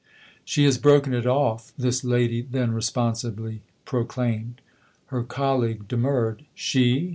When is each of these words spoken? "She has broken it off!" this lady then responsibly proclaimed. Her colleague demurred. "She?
"She 0.43 0.63
has 0.63 0.79
broken 0.79 1.13
it 1.13 1.27
off!" 1.27 1.73
this 1.77 2.03
lady 2.03 2.41
then 2.41 2.71
responsibly 2.71 3.61
proclaimed. 3.85 4.59
Her 5.13 5.21
colleague 5.23 5.87
demurred. 5.87 6.43
"She? 6.55 7.09